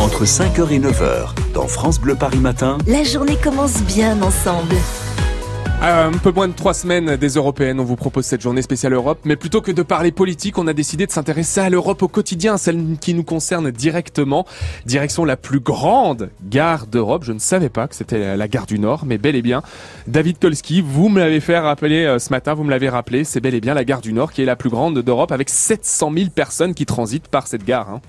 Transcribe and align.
Entre 0.00 0.24
5h 0.24 0.70
et 0.72 0.80
9h, 0.80 1.28
dans 1.54 1.68
France 1.68 2.00
Bleu 2.00 2.16
Paris 2.16 2.38
Matin, 2.38 2.78
La 2.88 3.04
journée 3.04 3.36
commence 3.36 3.80
bien 3.82 4.20
ensemble. 4.20 4.74
À 5.80 6.04
un 6.04 6.12
peu 6.12 6.32
moins 6.32 6.48
de 6.48 6.52
trois 6.52 6.74
semaines 6.74 7.14
des 7.16 7.28
européennes, 7.34 7.78
on 7.78 7.84
vous 7.84 7.94
propose 7.94 8.24
cette 8.24 8.40
journée 8.40 8.62
spéciale 8.62 8.92
Europe. 8.92 9.20
Mais 9.24 9.36
plutôt 9.36 9.60
que 9.60 9.70
de 9.70 9.82
parler 9.82 10.10
politique, 10.10 10.58
on 10.58 10.66
a 10.66 10.72
décidé 10.72 11.06
de 11.06 11.12
s'intéresser 11.12 11.60
à 11.60 11.70
l'Europe 11.70 12.02
au 12.02 12.08
quotidien, 12.08 12.56
celle 12.56 12.96
qui 13.00 13.14
nous 13.14 13.22
concerne 13.22 13.70
directement. 13.70 14.46
Direction 14.84 15.24
la 15.24 15.36
plus 15.36 15.60
grande 15.60 16.30
gare 16.42 16.86
d'Europe. 16.88 17.22
Je 17.24 17.32
ne 17.32 17.38
savais 17.38 17.68
pas 17.68 17.86
que 17.86 17.94
c'était 17.94 18.36
la 18.36 18.48
gare 18.48 18.66
du 18.66 18.80
Nord, 18.80 19.04
mais 19.06 19.16
bel 19.18 19.36
et 19.36 19.42
bien. 19.42 19.62
David 20.08 20.40
Kolski, 20.40 20.82
vous 20.84 21.08
me 21.08 21.20
l'avez 21.20 21.40
fait 21.40 21.58
rappeler 21.58 22.04
euh, 22.04 22.18
ce 22.18 22.30
matin, 22.30 22.54
vous 22.54 22.64
me 22.64 22.70
l'avez 22.70 22.88
rappelé, 22.88 23.22
c'est 23.22 23.40
bel 23.40 23.54
et 23.54 23.60
bien 23.60 23.74
la 23.74 23.84
gare 23.84 24.00
du 24.00 24.12
Nord 24.12 24.32
qui 24.32 24.42
est 24.42 24.46
la 24.46 24.56
plus 24.56 24.70
grande 24.70 24.98
d'Europe 24.98 25.30
avec 25.30 25.48
700 25.50 26.12
000 26.16 26.30
personnes 26.30 26.74
qui 26.74 26.84
transitent 26.86 27.28
par 27.28 27.46
cette 27.46 27.64
gare. 27.64 27.88
hein. 27.90 28.00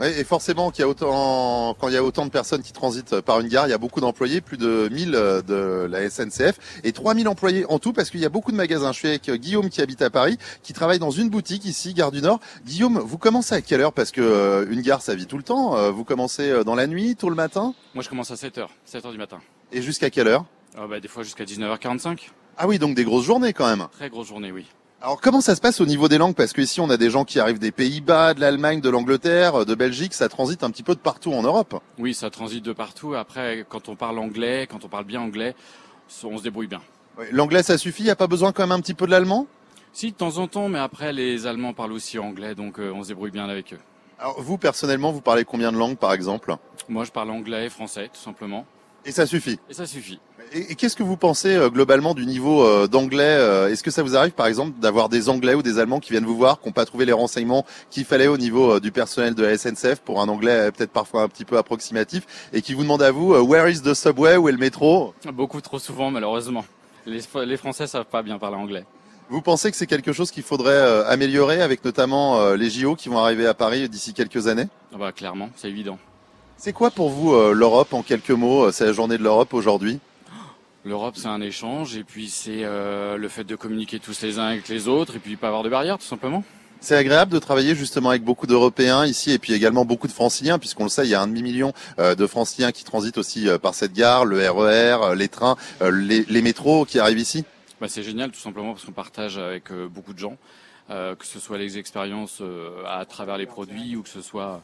Oui, 0.00 0.06
et 0.16 0.24
forcément, 0.24 0.70
qu'il 0.70 0.80
y 0.80 0.84
a 0.84 0.88
autant, 0.88 1.74
quand 1.78 1.88
il 1.88 1.94
y 1.94 1.96
a 1.98 2.02
autant 2.02 2.24
de 2.24 2.30
personnes 2.30 2.62
qui 2.62 2.72
transitent 2.72 3.20
par 3.20 3.40
une 3.40 3.48
gare, 3.48 3.66
il 3.66 3.70
y 3.70 3.74
a 3.74 3.78
beaucoup 3.78 4.00
d'employés, 4.00 4.40
plus 4.40 4.56
de 4.56 4.88
1000 4.90 5.10
de 5.10 5.86
la 5.90 6.08
SNCF 6.08 6.58
et 6.84 6.92
3000 6.92 7.28
employés 7.28 7.66
en 7.68 7.78
tout 7.78 7.92
parce 7.92 8.08
qu'il 8.08 8.20
y 8.20 8.24
a 8.24 8.30
beaucoup 8.30 8.50
de 8.50 8.56
magasins. 8.56 8.92
Je 8.92 8.98
suis 8.98 9.08
avec 9.08 9.30
Guillaume 9.30 9.68
qui 9.68 9.82
habite 9.82 10.00
à 10.00 10.08
Paris, 10.08 10.38
qui 10.62 10.72
travaille 10.72 10.98
dans 10.98 11.10
une 11.10 11.28
boutique 11.28 11.66
ici, 11.66 11.92
gare 11.92 12.12
du 12.12 12.22
Nord. 12.22 12.40
Guillaume, 12.64 12.98
vous 12.98 13.18
commencez 13.18 13.54
à 13.54 13.60
quelle 13.60 13.82
heure? 13.82 13.92
Parce 13.92 14.10
que 14.10 14.22
euh, 14.22 14.66
une 14.70 14.80
gare, 14.80 15.02
ça 15.02 15.14
vit 15.14 15.26
tout 15.26 15.36
le 15.36 15.42
temps. 15.42 15.76
Euh, 15.76 15.90
Vous 15.90 16.04
commencez 16.04 16.48
euh, 16.50 16.64
dans 16.64 16.74
la 16.74 16.86
nuit, 16.86 17.14
tôt 17.14 17.28
le 17.28 17.36
matin? 17.36 17.74
Moi, 17.94 18.02
je 18.02 18.08
commence 18.08 18.30
à 18.30 18.36
7h, 18.36 18.68
7h 18.90 19.12
du 19.12 19.18
matin. 19.18 19.38
et 19.70 19.82
jusqu'à 19.82 20.08
quelle 20.08 20.28
heure? 20.28 20.46
Ah 20.78 20.86
bah, 20.88 20.98
des 21.00 21.08
fois 21.08 21.24
jusqu'à 21.24 21.44
19h45. 21.44 22.28
Ah 22.56 22.66
oui, 22.66 22.78
donc 22.78 22.94
des 22.94 23.04
grosses 23.04 23.26
journées 23.26 23.52
quand 23.52 23.66
même. 23.66 23.86
Très 23.92 24.08
grosse 24.08 24.28
journée, 24.28 24.50
oui. 24.50 24.66
Alors 25.02 25.18
comment 25.18 25.40
ça 25.40 25.56
se 25.56 25.62
passe 25.62 25.80
au 25.80 25.86
niveau 25.86 26.08
des 26.08 26.18
langues? 26.18 26.34
Parce 26.34 26.52
que 26.52 26.60
ici 26.60 26.78
on 26.78 26.90
a 26.90 26.98
des 26.98 27.08
gens 27.08 27.24
qui 27.24 27.40
arrivent 27.40 27.58
des 27.58 27.72
Pays-Bas, 27.72 28.34
de 28.34 28.40
l'Allemagne, 28.40 28.82
de 28.82 28.90
l'Angleterre, 28.90 29.64
de 29.64 29.74
Belgique, 29.74 30.12
ça 30.12 30.28
transite 30.28 30.62
un 30.62 30.70
petit 30.70 30.82
peu 30.82 30.94
de 30.94 31.00
partout 31.00 31.32
en 31.32 31.42
Europe. 31.42 31.82
Oui, 31.98 32.12
ça 32.12 32.28
transite 32.28 32.62
de 32.62 32.74
partout. 32.74 33.14
Après, 33.14 33.64
quand 33.66 33.88
on 33.88 33.96
parle 33.96 34.18
anglais, 34.18 34.66
quand 34.70 34.84
on 34.84 34.88
parle 34.88 35.06
bien 35.06 35.22
anglais, 35.22 35.54
on 36.22 36.36
se 36.36 36.42
débrouille 36.42 36.66
bien. 36.66 36.82
L'anglais 37.32 37.62
ça 37.62 37.78
suffit, 37.78 38.02
y 38.02 38.10
a 38.10 38.16
pas 38.16 38.26
besoin 38.26 38.52
quand 38.52 38.62
même 38.62 38.72
un 38.72 38.80
petit 38.80 38.92
peu 38.92 39.06
de 39.06 39.10
l'allemand? 39.10 39.46
Si, 39.94 40.10
de 40.12 40.16
temps 40.16 40.36
en 40.36 40.48
temps, 40.48 40.68
mais 40.68 40.78
après, 40.78 41.14
les 41.14 41.46
Allemands 41.46 41.72
parlent 41.72 41.92
aussi 41.92 42.18
anglais, 42.18 42.54
donc 42.54 42.78
euh, 42.78 42.92
on 42.94 43.02
se 43.02 43.08
débrouille 43.08 43.30
bien 43.30 43.48
avec 43.48 43.72
eux. 43.72 43.80
Alors 44.18 44.42
vous 44.42 44.58
personnellement, 44.58 45.12
vous 45.12 45.22
parlez 45.22 45.46
combien 45.46 45.72
de 45.72 45.78
langues 45.78 45.96
par 45.96 46.12
exemple? 46.12 46.54
Moi, 46.90 47.04
je 47.04 47.10
parle 47.10 47.30
anglais 47.30 47.66
et 47.66 47.70
français, 47.70 48.10
tout 48.12 48.20
simplement. 48.20 48.66
Et 49.06 49.12
ça 49.12 49.26
suffit. 49.26 49.58
Et 49.68 49.74
ça 49.74 49.86
suffit. 49.86 50.20
Et, 50.52 50.72
et 50.72 50.74
qu'est-ce 50.74 50.96
que 50.96 51.02
vous 51.02 51.16
pensez 51.16 51.54
euh, 51.54 51.70
globalement 51.70 52.14
du 52.14 52.26
niveau 52.26 52.64
euh, 52.64 52.86
d'anglais 52.86 53.22
euh, 53.38 53.70
Est-ce 53.70 53.82
que 53.82 53.90
ça 53.90 54.02
vous 54.02 54.16
arrive 54.16 54.32
par 54.32 54.46
exemple 54.46 54.78
d'avoir 54.80 55.08
des 55.08 55.28
Anglais 55.28 55.54
ou 55.54 55.62
des 55.62 55.78
Allemands 55.78 56.00
qui 56.00 56.10
viennent 56.10 56.24
vous 56.24 56.36
voir, 56.36 56.60
qui 56.60 56.68
n'ont 56.68 56.72
pas 56.72 56.84
trouvé 56.84 57.06
les 57.06 57.12
renseignements 57.12 57.64
qu'il 57.90 58.04
fallait 58.04 58.26
au 58.26 58.36
niveau 58.36 58.80
du 58.80 58.92
personnel 58.92 59.34
de 59.34 59.42
la 59.44 59.56
SNCF 59.56 60.00
pour 60.04 60.20
un 60.20 60.28
anglais 60.28 60.70
peut-être 60.72 60.90
parfois 60.90 61.22
un 61.22 61.28
petit 61.28 61.44
peu 61.44 61.56
approximatif 61.56 62.50
et 62.52 62.62
qui 62.62 62.74
vous 62.74 62.82
demandent 62.82 63.02
à 63.02 63.10
vous 63.10 63.34
Where 63.34 63.68
is 63.70 63.80
the 63.82 63.94
subway 63.94 64.36
Où 64.36 64.48
est 64.48 64.52
le 64.52 64.58
métro? 64.58 65.14
Beaucoup 65.32 65.60
trop 65.60 65.78
souvent, 65.78 66.10
malheureusement. 66.10 66.64
Les, 67.06 67.20
les 67.46 67.56
Français 67.56 67.86
savent 67.86 68.04
pas 68.04 68.22
bien 68.22 68.38
parler 68.38 68.56
anglais. 68.56 68.84
Vous 69.28 69.42
pensez 69.42 69.70
que 69.70 69.76
c'est 69.76 69.86
quelque 69.86 70.12
chose 70.12 70.30
qu'il 70.30 70.42
faudrait 70.42 71.04
améliorer 71.06 71.62
avec 71.62 71.84
notamment 71.84 72.52
les 72.54 72.68
JO 72.68 72.96
qui 72.96 73.08
vont 73.08 73.18
arriver 73.18 73.46
à 73.46 73.54
Paris 73.54 73.88
d'ici 73.88 74.12
quelques 74.12 74.48
années? 74.48 74.66
Ah 74.92 74.98
bah, 74.98 75.12
clairement, 75.12 75.50
c'est 75.56 75.68
évident. 75.68 75.98
C'est 76.62 76.74
quoi 76.74 76.90
pour 76.90 77.08
vous 77.08 77.32
euh, 77.32 77.54
l'Europe 77.54 77.94
en 77.94 78.02
quelques 78.02 78.32
mots 78.32 78.66
euh, 78.66 78.70
C'est 78.70 78.84
la 78.84 78.92
journée 78.92 79.16
de 79.16 79.22
l'Europe 79.22 79.54
aujourd'hui? 79.54 79.98
L'Europe, 80.84 81.14
c'est 81.16 81.28
un 81.28 81.40
échange, 81.40 81.96
et 81.96 82.04
puis 82.04 82.28
c'est 82.28 82.64
euh, 82.64 83.16
le 83.16 83.28
fait 83.30 83.44
de 83.44 83.56
communiquer 83.56 83.98
tous 83.98 84.20
les 84.20 84.38
uns 84.38 84.48
avec 84.48 84.68
les 84.68 84.86
autres, 84.86 85.16
et 85.16 85.20
puis 85.20 85.36
pas 85.36 85.46
avoir 85.46 85.62
de 85.62 85.70
barrières, 85.70 85.96
tout 85.96 86.04
simplement. 86.04 86.44
C'est 86.78 86.96
agréable 86.96 87.32
de 87.32 87.38
travailler 87.38 87.74
justement 87.74 88.10
avec 88.10 88.24
beaucoup 88.24 88.46
d'Européens 88.46 89.06
ici 89.06 89.32
et 89.32 89.38
puis 89.38 89.54
également 89.54 89.86
beaucoup 89.86 90.06
de 90.06 90.12
Franciliens 90.12 90.58
puisqu'on 90.58 90.84
le 90.84 90.90
sait, 90.90 91.06
il 91.06 91.10
y 91.10 91.14
a 91.14 91.22
un 91.22 91.26
demi-million 91.26 91.72
de 91.98 92.26
Franciliens 92.26 92.72
qui 92.72 92.84
transitent 92.84 93.18
aussi 93.18 93.48
par 93.62 93.74
cette 93.74 93.92
gare, 93.92 94.26
le 94.26 94.38
RER, 94.50 94.98
euh, 95.02 95.14
les 95.14 95.28
trains, 95.28 95.56
les, 95.82 96.24
les 96.26 96.42
métros 96.42 96.86
qui 96.86 96.98
arrivent 96.98 97.18
ici? 97.18 97.44
Bah, 97.82 97.86
c'est 97.88 98.02
génial 98.02 98.30
tout 98.30 98.40
simplement 98.40 98.72
parce 98.72 98.84
qu'on 98.84 98.92
partage 98.92 99.36
avec 99.36 99.72
beaucoup 99.72 100.14
de 100.14 100.18
gens, 100.18 100.36
euh, 100.90 101.14
que 101.14 101.24
ce 101.26 101.38
soit 101.38 101.58
les 101.58 101.78
expériences 101.78 102.38
euh, 102.40 102.82
à 102.86 103.04
travers 103.04 103.38
les 103.38 103.46
produits 103.46 103.96
ou 103.96 104.02
que 104.02 104.08
ce 104.08 104.22
soit 104.22 104.62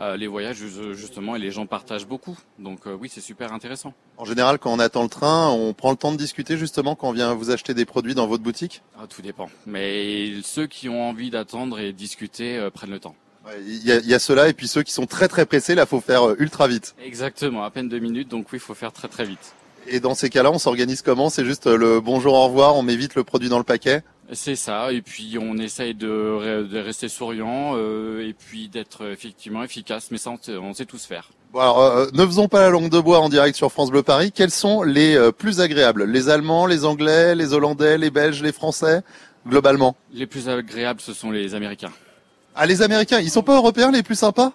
euh, 0.00 0.16
les 0.16 0.26
voyages 0.26 0.56
ju- 0.56 0.94
justement 0.94 1.36
et 1.36 1.38
les 1.38 1.50
gens 1.50 1.66
partagent 1.66 2.06
beaucoup. 2.06 2.36
Donc 2.58 2.80
oui, 2.86 3.08
c'est 3.10 3.20
super 3.20 3.52
intéressant. 3.52 3.94
En 4.16 4.24
général, 4.24 4.58
quand 4.58 4.72
on 4.72 4.78
attend 4.78 5.02
le 5.02 5.08
train, 5.08 5.48
on 5.50 5.72
prend 5.74 5.90
le 5.90 5.96
temps 5.96 6.12
de 6.12 6.16
discuter 6.16 6.56
justement 6.56 6.94
quand 6.94 7.08
on 7.08 7.12
vient 7.12 7.32
vous 7.34 7.50
acheter 7.50 7.74
des 7.74 7.84
produits 7.84 8.14
dans 8.14 8.26
votre 8.26 8.42
boutique? 8.42 8.82
Ah, 8.98 9.06
tout 9.08 9.22
dépend. 9.22 9.48
Mais 9.66 10.32
ceux 10.42 10.66
qui 10.66 10.88
ont 10.88 11.08
envie 11.08 11.30
d'attendre 11.30 11.78
et 11.78 11.92
discuter 11.92 12.68
prennent 12.74 12.90
le 12.90 13.00
temps. 13.00 13.14
Il 13.66 13.82
y 13.86 13.92
a, 13.92 13.96
il 13.96 14.06
y 14.06 14.12
a 14.12 14.18
ceux-là 14.18 14.48
et 14.48 14.52
puis 14.52 14.68
ceux 14.68 14.82
qui 14.82 14.92
sont 14.92 15.06
très 15.06 15.26
très 15.26 15.46
pressés, 15.46 15.74
là, 15.74 15.86
faut 15.86 16.00
faire 16.02 16.38
ultra 16.38 16.68
vite. 16.68 16.94
Exactement, 17.02 17.64
à 17.64 17.70
peine 17.70 17.88
deux 17.88 17.98
minutes, 17.98 18.28
donc 18.28 18.52
oui, 18.52 18.58
il 18.58 18.60
faut 18.60 18.74
faire 18.74 18.92
très 18.92 19.08
très 19.08 19.24
vite. 19.24 19.54
Et 19.86 20.00
dans 20.00 20.14
ces 20.14 20.28
cas-là, 20.28 20.50
on 20.50 20.58
s'organise 20.58 21.00
comment? 21.00 21.30
C'est 21.30 21.46
juste 21.46 21.66
le 21.66 22.00
bonjour, 22.00 22.34
au 22.34 22.44
revoir, 22.44 22.76
on 22.76 22.82
met 22.82 22.94
vite 22.96 23.14
le 23.14 23.24
produit 23.24 23.48
dans 23.48 23.56
le 23.56 23.64
paquet? 23.64 24.02
C'est 24.32 24.56
ça, 24.56 24.92
et 24.92 25.00
puis 25.00 25.38
on 25.40 25.56
essaye 25.56 25.94
de, 25.94 26.06
re- 26.06 26.68
de 26.68 26.78
rester 26.78 27.08
souriant 27.08 27.72
euh, 27.76 28.28
et 28.28 28.34
puis 28.34 28.68
d'être 28.68 29.06
effectivement 29.10 29.62
efficace, 29.62 30.08
mais 30.10 30.18
ça 30.18 30.30
on 30.30 30.38
sait, 30.40 30.56
on 30.56 30.74
sait 30.74 30.84
tous 30.84 31.06
faire. 31.06 31.30
Bon, 31.50 31.60
alors, 31.60 31.80
euh, 31.80 32.06
ne 32.12 32.26
faisons 32.26 32.46
pas 32.46 32.60
la 32.60 32.68
langue 32.68 32.90
de 32.90 33.00
bois 33.00 33.20
en 33.20 33.30
direct 33.30 33.56
sur 33.56 33.72
France 33.72 33.90
Bleu 33.90 34.02
Paris. 34.02 34.30
Quels 34.30 34.50
sont 34.50 34.82
les 34.82 35.16
euh, 35.16 35.32
plus 35.32 35.60
agréables? 35.60 36.04
Les 36.04 36.28
Allemands, 36.28 36.66
les 36.66 36.84
Anglais, 36.84 37.34
les 37.34 37.54
Hollandais, 37.54 37.96
les 37.96 38.10
Belges, 38.10 38.42
les 38.42 38.52
Français? 38.52 39.00
Globalement. 39.46 39.96
Les 40.12 40.26
plus 40.26 40.46
agréables, 40.50 41.00
ce 41.00 41.14
sont 41.14 41.30
les 41.30 41.54
Américains. 41.54 41.92
Ah, 42.54 42.66
les 42.66 42.82
Américains, 42.82 43.20
ils 43.20 43.30
sont 43.30 43.42
pas 43.42 43.56
européens 43.56 43.90
les 43.90 44.02
plus 44.02 44.18
sympas? 44.18 44.52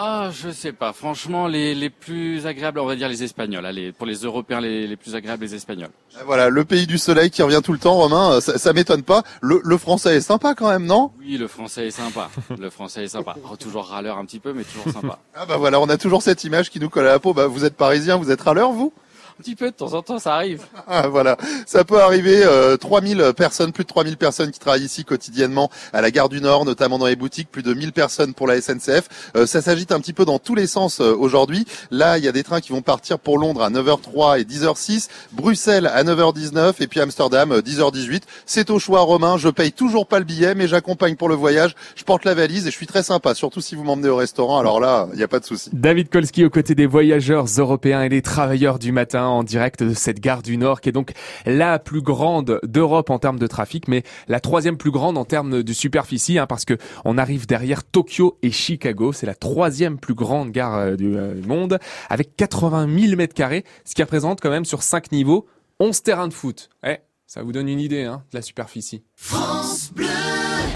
Ah, 0.00 0.30
je 0.32 0.50
sais 0.50 0.70
pas. 0.70 0.92
Franchement, 0.92 1.48
les, 1.48 1.74
les 1.74 1.90
plus 1.90 2.46
agréables, 2.46 2.78
on 2.78 2.86
va 2.86 2.94
dire 2.94 3.08
les 3.08 3.24
Espagnols. 3.24 3.66
Allez, 3.66 3.90
pour 3.90 4.06
les 4.06 4.18
Européens, 4.18 4.60
les, 4.60 4.86
les 4.86 4.94
plus 4.96 5.16
agréables, 5.16 5.42
les 5.42 5.56
Espagnols. 5.56 5.88
Ah, 6.16 6.20
Voilà, 6.24 6.50
le 6.50 6.64
pays 6.64 6.86
du 6.86 6.98
soleil 6.98 7.30
qui 7.30 7.42
revient 7.42 7.60
tout 7.64 7.72
le 7.72 7.80
temps, 7.80 7.94
Romain, 7.96 8.34
euh, 8.34 8.40
ça, 8.40 8.58
ça 8.58 8.72
m'étonne 8.72 9.02
pas. 9.02 9.24
Le, 9.40 9.60
le 9.64 9.76
français 9.76 10.14
est 10.14 10.20
sympa 10.20 10.54
quand 10.54 10.68
même, 10.70 10.86
non? 10.86 11.10
Oui, 11.18 11.36
le 11.36 11.48
français 11.48 11.88
est 11.88 11.90
sympa. 11.90 12.30
Le 12.60 12.70
français 12.70 13.02
est 13.04 13.08
sympa. 13.08 13.34
Oh, 13.50 13.56
toujours 13.56 13.86
râleur 13.86 14.18
un 14.18 14.24
petit 14.24 14.38
peu, 14.38 14.52
mais 14.52 14.62
toujours 14.62 14.92
sympa. 14.92 15.18
Ah 15.34 15.46
bah 15.46 15.56
voilà, 15.56 15.80
on 15.80 15.88
a 15.88 15.96
toujours 15.96 16.22
cette 16.22 16.44
image 16.44 16.70
qui 16.70 16.78
nous 16.78 16.88
colle 16.90 17.06
à 17.08 17.12
la 17.12 17.18
peau. 17.18 17.34
Bah, 17.34 17.48
vous 17.48 17.64
êtes 17.64 17.76
parisien, 17.76 18.16
vous 18.18 18.30
êtes 18.30 18.40
râleur, 18.40 18.70
vous? 18.70 18.92
Petit 19.38 19.56
peu, 19.56 19.70
de 19.70 19.76
temps 19.76 19.94
en 19.94 20.02
temps, 20.02 20.18
ça 20.18 20.34
arrive. 20.34 20.62
Ah, 20.90 21.06
voilà, 21.08 21.36
ça 21.66 21.84
peut 21.84 22.00
arriver. 22.00 22.42
Euh, 22.44 22.76
3000 22.78 23.32
personnes, 23.36 23.72
plus 23.72 23.84
de 23.84 23.88
3000 23.88 24.16
personnes 24.16 24.50
qui 24.50 24.58
travaillent 24.58 24.84
ici 24.84 25.04
quotidiennement 25.04 25.70
à 25.92 26.00
la 26.00 26.10
gare 26.10 26.30
du 26.30 26.40
Nord, 26.40 26.64
notamment 26.64 26.98
dans 26.98 27.06
les 27.06 27.16
boutiques, 27.16 27.50
plus 27.50 27.62
de 27.62 27.74
1000 27.74 27.92
personnes 27.92 28.32
pour 28.32 28.46
la 28.46 28.60
SNCF. 28.60 29.08
Euh, 29.36 29.46
ça 29.46 29.60
s'agite 29.60 29.92
un 29.92 30.00
petit 30.00 30.12
peu 30.12 30.24
dans 30.24 30.38
tous 30.38 30.54
les 30.54 30.66
sens 30.66 31.00
euh, 31.00 31.14
aujourd'hui. 31.14 31.66
Là, 31.90 32.18
il 32.18 32.24
y 32.24 32.28
a 32.28 32.32
des 32.32 32.42
trains 32.42 32.60
qui 32.60 32.72
vont 32.72 32.82
partir 32.82 33.18
pour 33.18 33.38
Londres 33.38 33.62
à 33.62 33.70
9h03 33.70 34.40
et 34.40 34.44
10h06, 34.44 35.08
Bruxelles 35.32 35.86
à 35.86 36.02
9h19 36.04 36.74
et 36.80 36.86
puis 36.86 37.00
Amsterdam 37.00 37.52
euh, 37.52 37.60
10h18. 37.60 38.22
C'est 38.46 38.70
au 38.70 38.78
choix, 38.78 39.00
Romain. 39.00 39.36
Je 39.36 39.48
paye 39.48 39.72
toujours 39.72 40.06
pas 40.06 40.18
le 40.18 40.24
billet, 40.24 40.54
mais 40.54 40.68
j'accompagne 40.68 41.16
pour 41.16 41.28
le 41.28 41.34
voyage. 41.34 41.74
Je 41.96 42.04
porte 42.04 42.24
la 42.24 42.34
valise 42.34 42.66
et 42.66 42.70
je 42.70 42.76
suis 42.76 42.86
très 42.86 43.02
sympa, 43.02 43.34
surtout 43.34 43.60
si 43.60 43.74
vous 43.74 43.84
m'emmenez 43.84 44.08
au 44.08 44.16
restaurant. 44.16 44.58
Alors 44.58 44.80
là, 44.80 45.08
il 45.12 45.18
n'y 45.18 45.24
a 45.24 45.28
pas 45.28 45.40
de 45.40 45.44
souci. 45.44 45.70
David 45.72 46.08
Kolski 46.08 46.44
aux 46.44 46.50
côtés 46.50 46.74
des 46.74 46.86
voyageurs 46.86 47.46
européens 47.58 48.02
et 48.02 48.08
des 48.08 48.22
travailleurs 48.22 48.78
du 48.78 48.92
matin 48.92 49.27
en 49.28 49.42
direct 49.42 49.82
de 49.82 49.94
cette 49.94 50.20
gare 50.20 50.42
du 50.42 50.56
Nord 50.56 50.80
qui 50.80 50.88
est 50.88 50.92
donc 50.92 51.12
la 51.46 51.78
plus 51.78 52.02
grande 52.02 52.60
d'Europe 52.62 53.10
en 53.10 53.18
termes 53.18 53.38
de 53.38 53.46
trafic, 53.46 53.88
mais 53.88 54.02
la 54.28 54.40
troisième 54.40 54.76
plus 54.76 54.90
grande 54.90 55.18
en 55.18 55.24
termes 55.24 55.62
de 55.62 55.72
superficie, 55.72 56.38
hein, 56.38 56.46
parce 56.46 56.64
que 56.64 56.76
on 57.04 57.18
arrive 57.18 57.46
derrière 57.46 57.84
Tokyo 57.84 58.38
et 58.42 58.50
Chicago. 58.50 59.12
C'est 59.12 59.26
la 59.26 59.34
troisième 59.34 59.98
plus 59.98 60.14
grande 60.14 60.50
gare 60.50 60.76
euh, 60.76 60.96
du 60.96 61.16
euh, 61.16 61.34
monde 61.46 61.78
avec 62.08 62.36
80 62.36 62.88
000 62.98 63.16
mètres 63.16 63.34
carrés, 63.34 63.64
ce 63.84 63.94
qui 63.94 64.02
représente 64.02 64.40
quand 64.40 64.50
même 64.50 64.64
sur 64.64 64.82
cinq 64.82 65.12
niveaux 65.12 65.46
11 65.80 66.02
terrains 66.02 66.28
de 66.28 66.34
foot. 66.34 66.70
Eh, 66.84 66.96
ça 67.26 67.42
vous 67.42 67.52
donne 67.52 67.68
une 67.68 67.80
idée 67.80 68.04
hein, 68.04 68.24
de 68.32 68.38
la 68.38 68.42
superficie. 68.42 69.04